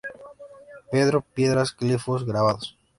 Petro= 0.91 1.21
piedras, 1.21 1.75
glifos= 1.77 2.25
grabados. 2.25 2.75